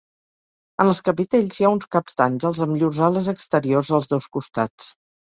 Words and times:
En 0.83 0.89
els 0.93 1.01
capitells 1.09 1.59
hi 1.61 1.69
ha 1.69 1.71
uns 1.77 1.87
caps 1.97 2.19
d'àngels 2.23 2.65
amb 2.69 2.81
llurs 2.83 3.05
ales 3.13 3.31
exteriors 3.37 3.97
als 4.01 4.13
dos 4.17 4.31
costats. 4.39 4.95